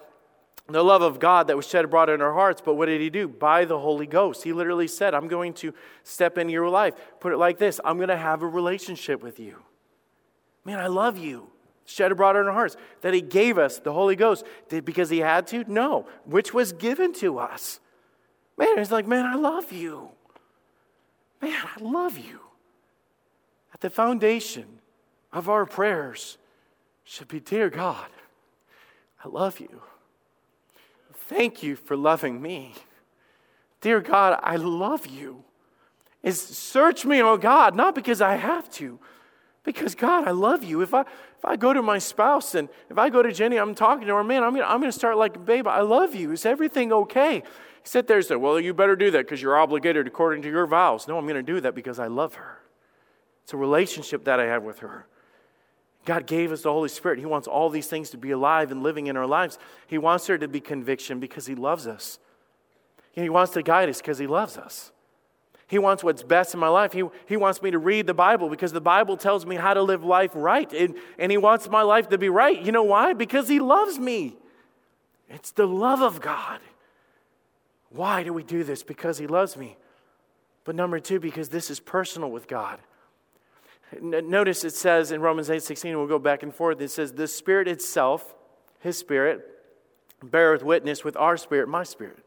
[0.68, 2.62] the love of God that was shed abroad in our hearts.
[2.64, 3.28] But what did He do?
[3.28, 4.44] By the Holy Ghost.
[4.44, 6.96] He literally said, I'm going to step into your life.
[7.20, 9.58] Put it like this I'm going to have a relationship with you.
[10.66, 11.52] Man, I love you
[11.90, 14.46] shed abroad in our hearts, that He gave us the Holy Ghost.
[14.70, 15.64] Did, because He had to?
[15.68, 17.80] No, which was given to us.
[18.58, 20.10] Man, He's like, man, I love you.
[21.42, 22.40] Man, I love you.
[23.74, 24.80] At the foundation
[25.32, 26.38] of our prayers
[27.04, 28.08] should be Dear God,
[29.24, 29.82] I love you.
[31.14, 32.74] Thank you for loving me.
[33.82, 35.44] Dear God, I love you.
[36.22, 39.00] Is search me, oh God, not because I have to,
[39.64, 40.82] because God, I love you.
[40.82, 43.76] If I if I go to my spouse and if I go to Jenny, I'm
[43.76, 46.32] talking to her, man, I'm gonna, I'm gonna start like, babe, I love you.
[46.32, 47.36] Is everything okay?
[47.36, 47.44] He
[47.84, 50.66] sit there and said, well, you better do that because you're obligated according to your
[50.66, 51.08] vows.
[51.08, 52.60] No, I'm gonna do that because I love her.
[53.44, 55.08] It's a relationship that I have with her.
[56.06, 57.20] God gave us the Holy Spirit.
[57.20, 59.60] He wants all these things to be alive and living in our lives.
[59.88, 62.20] He wants there to be conviction because He loves us.
[63.16, 64.92] And He wants to guide us because He loves us.
[65.70, 66.94] He wants what's best in my life.
[66.94, 69.84] He, he wants me to read the Bible because the Bible tells me how to
[69.84, 70.72] live life right.
[70.74, 72.60] And, and He wants my life to be right.
[72.60, 73.14] You know why?
[73.14, 74.36] Because He loves me.
[75.30, 76.60] It's the love of God.
[77.92, 78.82] Why do we do this?
[78.82, 79.78] Because He loves me.
[80.64, 82.80] But number two, because this is personal with God.
[84.02, 87.28] Notice it says in Romans 8 16, we'll go back and forth, it says, The
[87.28, 88.34] Spirit itself,
[88.80, 89.48] His Spirit,
[90.24, 92.18] beareth witness with our spirit, my spirit.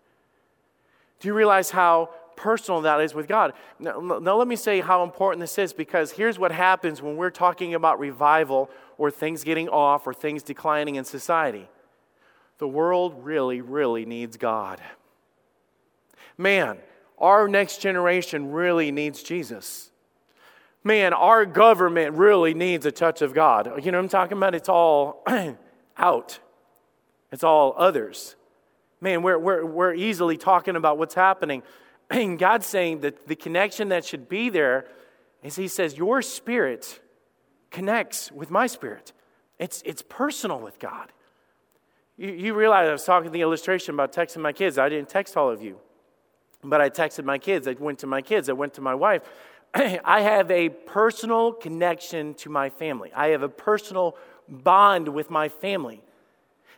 [1.18, 2.10] Do you realize how
[2.42, 3.52] personal that is with God.
[3.78, 7.30] Now, now, let me say how important this is because here's what happens when we're
[7.30, 11.68] talking about revival or things getting off or things declining in society.
[12.58, 14.80] The world really, really needs God.
[16.36, 16.78] Man,
[17.16, 19.92] our next generation really needs Jesus.
[20.82, 23.84] Man, our government really needs a touch of God.
[23.84, 24.56] You know what I'm talking about?
[24.56, 25.22] It's all
[25.96, 26.40] out,
[27.30, 28.34] it's all others.
[29.00, 31.62] Man, we're, we're, we're easily talking about what's happening
[32.12, 34.86] and God's saying that the connection that should be there
[35.42, 37.00] is He says, Your spirit
[37.70, 39.12] connects with my spirit.
[39.58, 41.12] It's, it's personal with God.
[42.16, 44.78] You, you realize I was talking the illustration about texting my kids.
[44.78, 45.78] I didn't text all of you,
[46.62, 47.66] but I texted my kids.
[47.66, 48.48] I went to my kids.
[48.48, 49.22] I went to my wife.
[49.74, 53.10] I have a personal connection to my family.
[53.14, 54.16] I have a personal
[54.48, 56.02] bond with my family.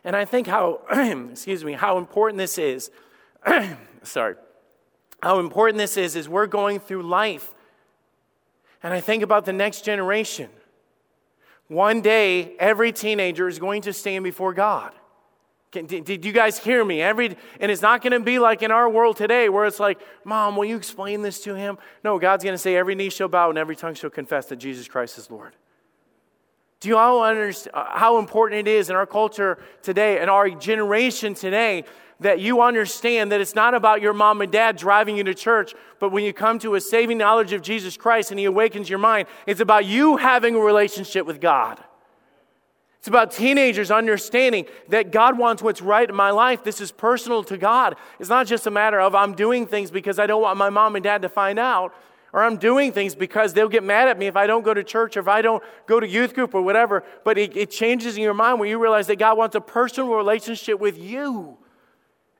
[0.03, 0.81] And I think how,
[1.31, 2.91] excuse me, how important this is.
[4.03, 4.35] Sorry
[5.21, 7.53] how important this is as we're going through life.
[8.83, 10.49] And I think about the next generation.
[11.67, 14.93] One day, every teenager is going to stand before God.
[15.71, 17.01] Did you guys hear me?
[17.01, 19.99] Every, and it's not going to be like in our world today where it's like,
[20.23, 21.77] Mom, will you explain this to him?
[22.03, 24.57] No, God's going to say, Every knee shall bow and every tongue shall confess that
[24.57, 25.53] Jesus Christ is Lord.
[26.79, 30.49] Do you all understand uh, how important it is in our culture today, and our
[30.49, 31.83] generation today,
[32.19, 35.73] that you understand that it's not about your mom and dad driving you to church,
[35.99, 38.99] but when you come to a saving knowledge of Jesus Christ and He awakens your
[38.99, 41.83] mind, it's about you having a relationship with God.
[42.99, 46.63] It's about teenagers understanding that God wants what's right in my life.
[46.63, 47.95] This is personal to God.
[48.19, 50.95] It's not just a matter of I'm doing things because I don't want my mom
[50.95, 51.93] and dad to find out,
[52.35, 54.83] or I'm doing things because they'll get mad at me if I don't go to
[54.83, 57.05] church or if I don't go to youth group or whatever.
[57.23, 60.13] But it, it changes in your mind when you realize that God wants a personal
[60.13, 61.57] relationship with you.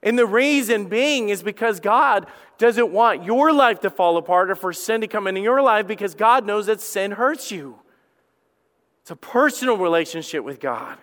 [0.03, 2.27] And the reason being is because God
[2.57, 5.87] doesn't want your life to fall apart or for sin to come into your life
[5.87, 7.79] because God knows that sin hurts you.
[9.01, 10.97] It's a personal relationship with God,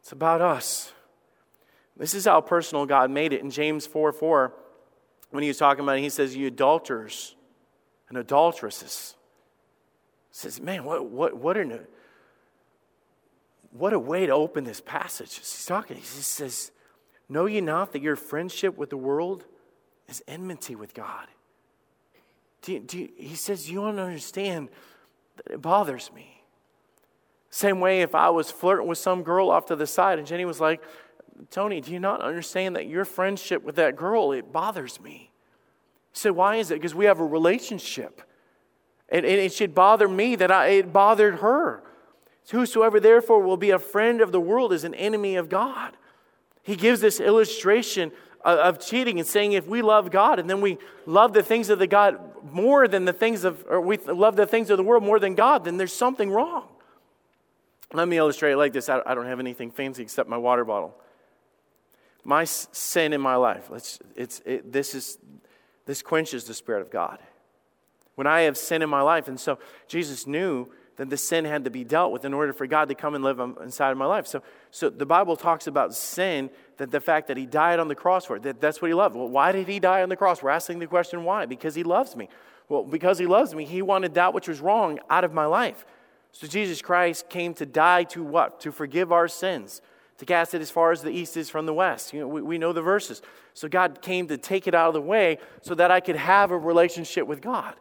[0.00, 0.92] it's about us.
[1.96, 3.40] This is how personal God made it.
[3.40, 4.52] In James 4 4,
[5.30, 7.36] when he was talking about it, he says, You adulterers
[8.08, 9.14] and adulteresses.
[10.30, 11.86] He says, Man, what, what, what, an,
[13.72, 15.36] what a way to open this passage.
[15.36, 16.70] He's talking, he says,
[17.28, 19.44] Know ye not that your friendship with the world
[20.08, 21.26] is enmity with God?
[22.62, 24.70] Do you, do you, he says, You don't understand
[25.36, 26.42] that it bothers me.
[27.50, 30.44] Same way if I was flirting with some girl off to the side and Jenny
[30.44, 30.82] was like,
[31.50, 35.30] Tony, do you not understand that your friendship with that girl, it bothers me?
[36.12, 36.74] Said, Why is it?
[36.74, 38.22] Because we have a relationship.
[39.08, 41.82] And, and it should bother me that I, it bothered her.
[42.50, 45.96] Whosoever therefore will be a friend of the world is an enemy of God.
[46.62, 48.12] He gives this illustration
[48.44, 51.78] of cheating and saying if we love God and then we love the things of
[51.78, 52.18] the God
[52.52, 55.34] more than the things of, or we love the things of the world more than
[55.34, 56.68] God, then there's something wrong.
[57.92, 58.88] Let me illustrate it like this.
[58.88, 60.94] I don't have anything fancy except my water bottle.
[62.28, 63.70] My sin in my life,
[64.14, 65.16] it's, it, this, is,
[65.86, 67.20] this quenches the Spirit of God.
[68.16, 71.64] When I have sin in my life, and so Jesus knew that the sin had
[71.64, 74.04] to be dealt with in order for God to come and live inside of my
[74.04, 74.26] life.
[74.26, 77.94] So, so the Bible talks about sin, that the fact that He died on the
[77.94, 79.16] cross for it, that that's what He loved.
[79.16, 80.42] Well, why did He die on the cross?
[80.42, 81.46] We're asking the question why?
[81.46, 82.28] Because He loves me.
[82.68, 85.86] Well, because He loves me, He wanted that which was wrong out of my life.
[86.32, 88.60] So Jesus Christ came to die to what?
[88.60, 89.80] To forgive our sins,
[90.18, 92.12] to cast it as far as the east is from the west.
[92.12, 93.22] You know, we, we know the verses.
[93.54, 96.50] So God came to take it out of the way so that I could have
[96.50, 97.74] a relationship with God.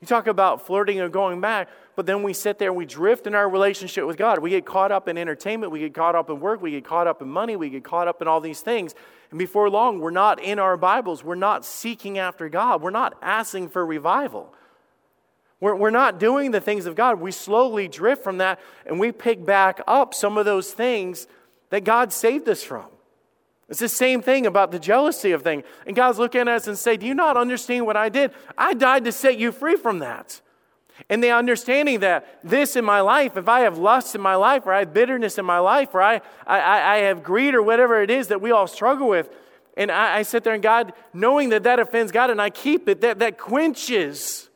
[0.00, 3.26] You talk about flirting or going back, but then we sit there and we drift
[3.26, 4.38] in our relationship with God.
[4.38, 7.06] We get caught up in entertainment, we get caught up in work, we get caught
[7.06, 8.94] up in money, we get caught up in all these things.
[9.30, 13.16] And before long, we're not in our Bibles, we're not seeking after God, we're not
[13.22, 14.52] asking for revival.
[15.60, 17.20] We're, we're not doing the things of God.
[17.20, 21.26] We slowly drift from that and we pick back up some of those things
[21.74, 22.86] that God saved us from.
[23.68, 25.64] It's the same thing about the jealousy of things.
[25.88, 28.30] And God's looking at us and say, Do you not understand what I did?
[28.56, 30.40] I died to set you free from that.
[31.10, 34.66] And the understanding that this in my life, if I have lust in my life,
[34.66, 38.00] or I have bitterness in my life, or I, I, I have greed, or whatever
[38.00, 39.28] it is that we all struggle with,
[39.76, 42.88] and I, I sit there and God, knowing that that offends God, and I keep
[42.88, 44.48] it, that, that quenches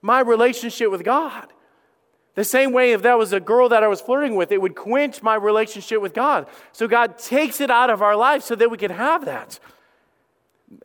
[0.00, 1.52] my relationship with God.
[2.34, 4.74] The same way, if that was a girl that I was flirting with, it would
[4.74, 6.48] quench my relationship with God.
[6.72, 9.60] So God takes it out of our life so that we can have that.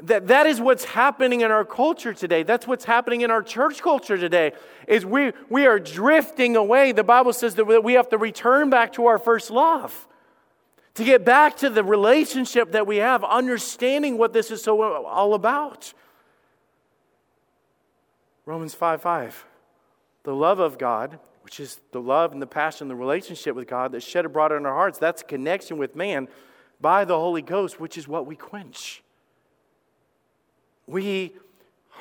[0.04, 2.44] That, that is what's happening in our culture today.
[2.44, 4.52] That's what's happening in our church culture today.
[4.88, 6.92] Is we, we are drifting away.
[6.92, 10.08] The Bible says that we have to return back to our first love.
[10.96, 15.02] To get back to the relationship that we have, understanding what this is so uh,
[15.02, 15.94] all about.
[18.46, 19.46] Romans 5 5.
[20.24, 21.18] The love of God
[21.50, 24.68] which is the love and the passion, the relationship with God that's shed abroad in
[24.68, 25.00] our hearts.
[25.00, 26.28] That's a connection with man
[26.80, 29.02] by the Holy Ghost, which is what we quench.
[30.86, 31.34] We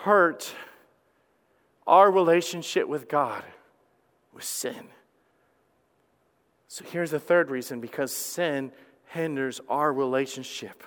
[0.03, 0.53] hurt
[1.87, 3.43] our relationship with God
[4.35, 4.89] with sin.
[6.67, 8.71] So here's the third reason because sin
[9.07, 10.85] hinders our relationship.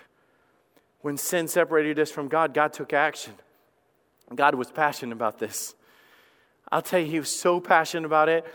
[1.01, 3.33] When sin separated us from God, God took action.
[4.35, 5.73] God was passionate about this.
[6.71, 8.45] I'll tell you, he was so passionate about it,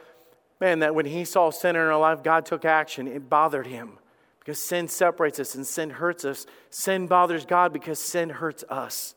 [0.60, 3.06] man, that when he saw sin in our life, God took action.
[3.06, 3.98] It bothered him
[4.40, 6.46] because sin separates us and sin hurts us.
[6.70, 9.14] Sin bothers God because sin hurts us.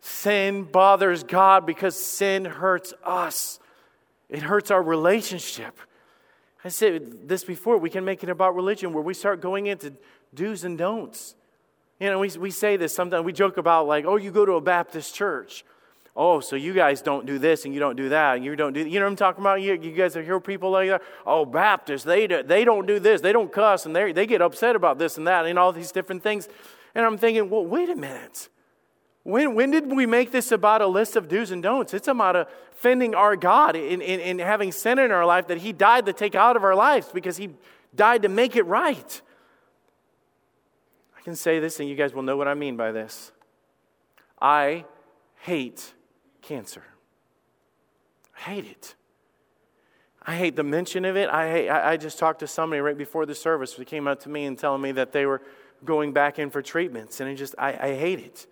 [0.00, 3.60] Sin bothers God because sin hurts us.
[4.28, 5.78] It hurts our relationship.
[6.64, 9.94] I said this before, we can make it about religion where we start going into
[10.34, 11.34] do's and don'ts.
[11.98, 14.52] You know, we, we say this sometimes, we joke about, like, oh, you go to
[14.52, 15.64] a Baptist church
[16.18, 18.72] oh, so you guys don't do this and you don't do that and you don't
[18.72, 19.62] do, you know what I'm talking about?
[19.62, 21.00] You, you guys hear people like that?
[21.24, 24.42] Oh, Baptists, they, do, they don't do this, they don't cuss, and they, they get
[24.42, 26.48] upset about this and that and all these different things.
[26.94, 28.48] And I'm thinking, well, wait a minute.
[29.22, 31.94] When, when did we make this about a list of do's and don'ts?
[31.94, 35.72] It's about offending our God in, in, in having sin in our life that He
[35.72, 37.50] died to take out of our lives because He
[37.94, 39.22] died to make it right.
[41.16, 43.30] I can say this, and you guys will know what I mean by this.
[44.40, 44.84] I
[45.42, 45.92] hate
[46.48, 46.82] cancer.
[48.34, 48.94] I hate it.
[50.22, 51.28] I hate the mention of it.
[51.28, 54.20] I, hate, I, I just talked to somebody right before the service who came up
[54.20, 55.42] to me and telling me that they were
[55.84, 58.46] going back in for treatments, and it just I, I hate it.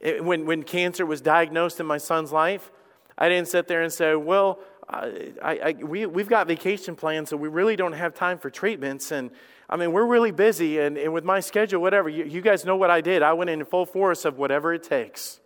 [0.00, 0.24] it.
[0.24, 2.70] When when cancer was diagnosed in my son's life,
[3.16, 7.36] I didn't sit there and say, "Well, I, I, we we've got vacation plans, so
[7.36, 9.30] we really don't have time for treatments." And
[9.70, 12.08] I mean, we're really busy, and, and with my schedule, whatever.
[12.08, 13.22] You, you guys know what I did.
[13.22, 15.40] I went in full force of whatever it takes.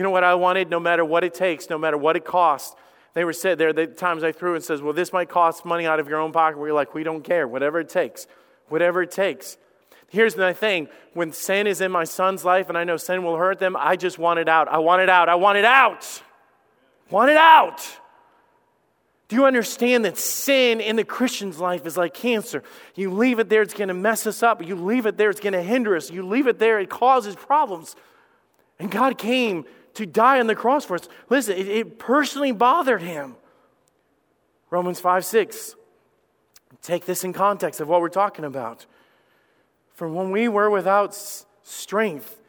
[0.00, 0.70] You know what I wanted?
[0.70, 2.74] No matter what it takes, no matter what it costs.
[3.12, 5.86] They were said there, the times I threw and says, Well, this might cost money
[5.86, 6.58] out of your own pocket.
[6.58, 8.26] We're like, We don't care, whatever it takes
[8.70, 9.58] whatever it takes.
[10.08, 13.36] Here's the thing when sin is in my son's life and I know sin will
[13.36, 14.68] hurt them, I just want it out.
[14.68, 15.28] I want it out.
[15.28, 16.22] I want it out.
[17.10, 17.86] Want it out.
[19.28, 22.64] Do you understand that sin in the Christian's life is like cancer?
[22.96, 24.66] You leave it there, it's going to mess us up.
[24.66, 26.10] You leave it there, it's going to hinder us.
[26.10, 27.94] You leave it there, it causes problems.
[28.80, 29.66] And God came
[30.00, 31.08] to die on the cross for us.
[31.28, 33.36] Listen, it, it personally bothered him.
[34.70, 35.76] Romans 5 6.
[36.82, 38.86] Take this in context of what we're talking about.
[39.94, 41.14] For when we were without
[41.62, 42.40] strength,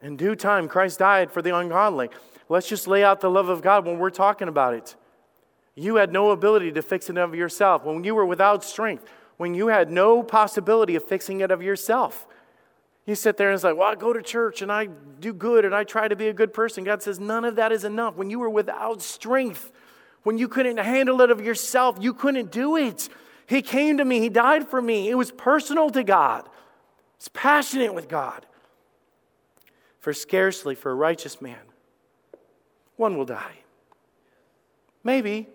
[0.00, 2.08] in due time, Christ died for the ungodly.
[2.48, 4.96] Let's just lay out the love of God when we're talking about it.
[5.74, 7.84] You had no ability to fix it of yourself.
[7.84, 9.04] When you were without strength,
[9.36, 12.26] when you had no possibility of fixing it of yourself,
[13.06, 15.64] you sit there and it's like, well, I go to church and I do good
[15.64, 16.84] and I try to be a good person.
[16.84, 18.16] God says, none of that is enough.
[18.16, 19.72] When you were without strength,
[20.22, 23.08] when you couldn't handle it of yourself, you couldn't do it.
[23.46, 25.10] He came to me, He died for me.
[25.10, 26.48] It was personal to God,
[27.16, 28.46] it's passionate with God.
[30.00, 31.60] For scarcely for a righteous man,
[32.96, 33.60] one will die.
[35.02, 35.48] Maybe.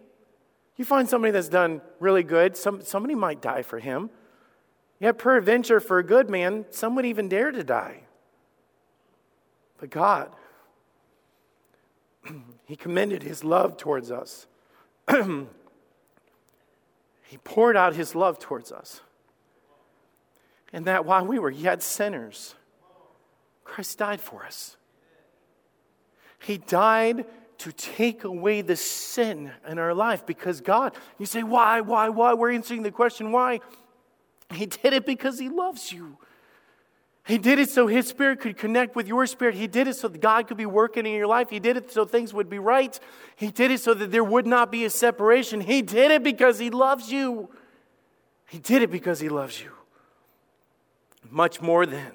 [0.75, 4.09] You find somebody that's done really good, some, somebody might die for him.
[4.99, 8.01] Yet, peradventure, for a good man, some would even dare to die.
[9.77, 10.31] But God,
[12.65, 14.47] He commended His love towards us.
[17.29, 19.01] He poured out his love towards us.
[20.73, 22.55] And that while we were yet sinners,
[23.63, 24.77] Christ died for us.
[26.39, 27.25] He died
[27.59, 32.33] to take away the sin in our life because God, you say, why, why, why?
[32.33, 33.59] We're answering the question, why?
[34.53, 36.17] He did it because He loves you.
[37.25, 39.53] He did it so His Spirit could connect with your spirit.
[39.53, 41.51] He did it so that God could be working in your life.
[41.51, 42.99] He did it so things would be right.
[43.35, 45.61] He did it so that there would not be a separation.
[45.61, 47.49] He did it because He loves you.
[48.47, 49.71] He did it because He loves you.
[51.29, 52.13] Much more than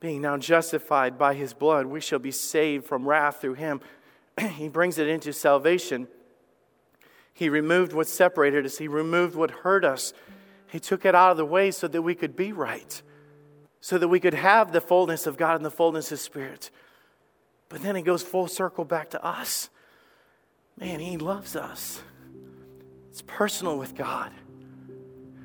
[0.00, 3.80] being now justified by His blood, we shall be saved from wrath through Him.
[4.40, 6.08] he brings it into salvation.
[7.32, 10.12] He removed what separated us, He removed what hurt us.
[10.76, 13.00] He took it out of the way so that we could be right
[13.80, 16.70] so that we could have the fullness of God and the fullness of Spirit.
[17.70, 19.70] But then it goes full circle back to us.
[20.76, 22.02] Man, He loves us.
[23.10, 24.32] It's personal with God.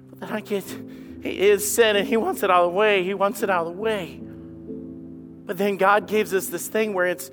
[0.10, 0.66] But then I get,
[1.24, 3.04] He is sin and He wants it out of the way.
[3.04, 4.20] He wants it out of the way.
[5.46, 7.32] But then God gives us this thing where it's,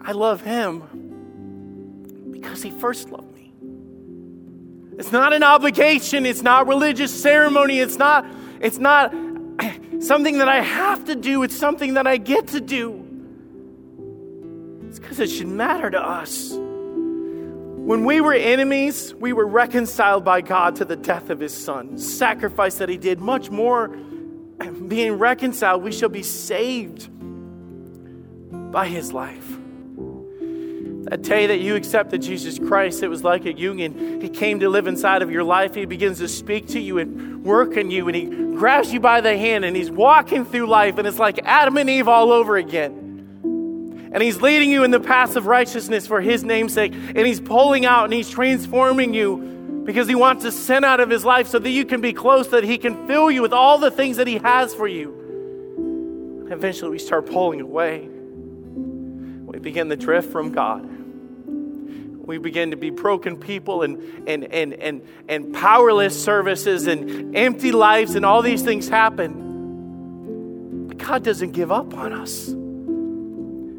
[0.00, 3.39] I love Him because He first loved me.
[5.00, 6.26] It's not an obligation.
[6.26, 7.80] It's not religious ceremony.
[7.80, 8.26] It's not,
[8.60, 9.14] it's not
[9.98, 13.06] something that I have to do, it's something that I get to do.
[14.86, 16.50] It's because it should matter to us.
[16.52, 21.96] When we were enemies, we were reconciled by God to the death of his son,
[21.96, 23.88] sacrifice that he did, much more
[24.86, 27.08] being reconciled, we shall be saved
[28.70, 29.59] by his life.
[31.04, 34.20] That day that you accepted Jesus Christ, it was like a union.
[34.20, 35.74] He came to live inside of your life.
[35.74, 39.22] He begins to speak to you and work in you, and He grabs you by
[39.22, 42.56] the hand, and He's walking through life, and it's like Adam and Eve all over
[42.58, 44.10] again.
[44.12, 47.86] And He's leading you in the path of righteousness for His namesake, and He's pulling
[47.86, 51.58] out and He's transforming you because He wants to send out of His life so
[51.58, 54.26] that you can be close, that He can fill you with all the things that
[54.26, 55.16] He has for you.
[56.44, 58.10] And eventually, we start pulling away
[59.60, 60.88] begin to drift from God.
[62.30, 67.72] We begin to be broken people and, and, and, and, and powerless services and empty
[67.72, 70.86] lives, and all these things happen.
[70.86, 72.54] But God doesn't give up on us.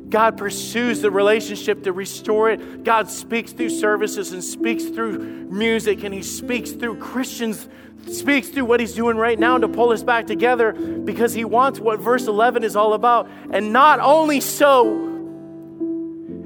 [0.10, 2.84] God pursues the relationship to restore it.
[2.84, 5.20] God speaks through services and speaks through
[5.50, 7.70] music, and He speaks through Christians,
[8.12, 11.80] speaks through what He's doing right now to pull us back together because He wants
[11.80, 13.30] what verse 11 is all about.
[13.52, 15.11] And not only so,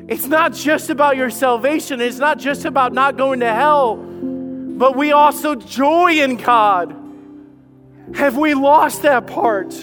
[0.07, 4.95] it's not just about your salvation, it's not just about not going to hell, but
[4.95, 6.95] we also joy in God.
[8.13, 9.73] Have we lost that part?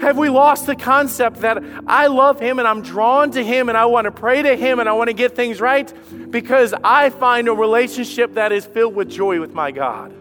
[0.00, 3.78] Have we lost the concept that I love Him and I'm drawn to Him and
[3.78, 5.90] I want to pray to Him and I want to get things right
[6.30, 10.12] because I find a relationship that is filled with joy with my God?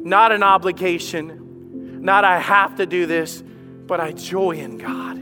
[0.00, 3.42] Not an obligation, not I have to do this,
[3.86, 5.18] but I joy in God.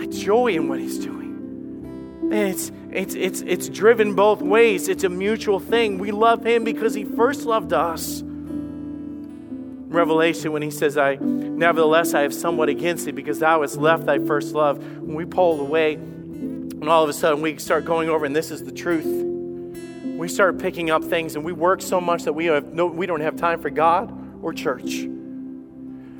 [0.00, 1.25] I joy in what He's doing.
[2.32, 4.88] It's, it's, it's, it's driven both ways.
[4.88, 5.98] It's a mutual thing.
[5.98, 8.22] We love Him because He first loved us.
[9.88, 14.04] Revelation when he says, I nevertheless I have somewhat against thee because thou hast left
[14.04, 14.78] thy first love.
[14.78, 18.50] When we pull away, and all of a sudden we start going over, and this
[18.50, 19.06] is the truth.
[20.16, 23.06] We start picking up things and we work so much that we have no we
[23.06, 24.12] don't have time for God
[24.42, 25.06] or church.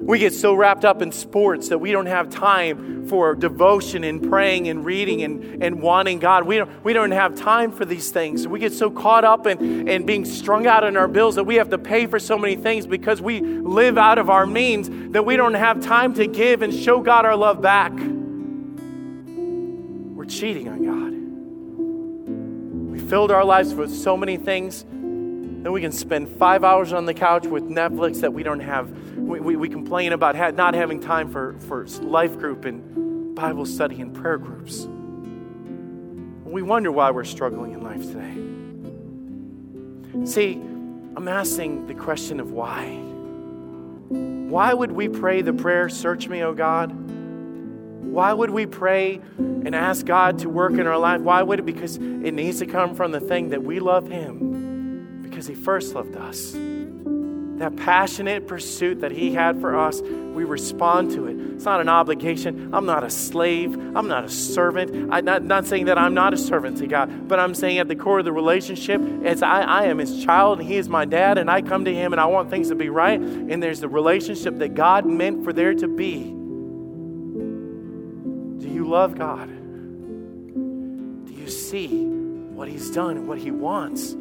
[0.06, 4.22] We get so wrapped up in sports that we don't have time for devotion and
[4.22, 6.44] praying and reading and, and wanting God.
[6.44, 8.46] We don't, we don't have time for these things.
[8.46, 11.56] We get so caught up in, in being strung out in our bills that we
[11.56, 15.26] have to pay for so many things because we live out of our means that
[15.26, 17.90] we don't have time to give and show God our love back.
[20.14, 21.06] We're cheating on God.
[22.92, 24.84] We filled our lives with so many things
[25.66, 28.88] that we can spend five hours on the couch with Netflix that we don't have
[29.16, 33.66] we, we, we complain about ha- not having time for, for life group and Bible
[33.66, 34.86] study and prayer groups.
[36.44, 38.36] We wonder why we're struggling in life today.
[40.24, 42.84] See, I'm asking the question of why.
[44.08, 46.92] Why would we pray the prayer, Search me, O God?
[46.92, 51.22] Why would we pray and ask God to work in our life?
[51.22, 51.66] Why would it?
[51.66, 54.65] Because it needs to come from the thing that we love Him
[55.36, 56.56] because He first loved us
[57.58, 61.36] that passionate pursuit that He had for us, we respond to it.
[61.54, 62.74] It's not an obligation.
[62.74, 63.74] I'm not a slave.
[63.74, 65.10] I'm not a servant.
[65.12, 67.88] I'm not, not saying that I'm not a servant to God, but I'm saying at
[67.88, 71.04] the core of the relationship, it's I, I am His child and He is my
[71.04, 73.20] dad, and I come to Him and I want things to be right.
[73.20, 76.24] And there's the relationship that God meant for there to be.
[78.64, 79.48] Do you love God?
[81.26, 84.14] Do you see what He's done and what He wants?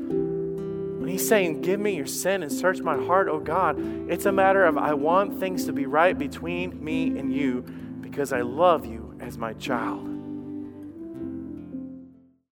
[1.05, 3.77] When he's saying, Give me your sin and search my heart, oh God,
[4.09, 7.61] it's a matter of I want things to be right between me and you
[8.01, 10.14] because I love you as my child.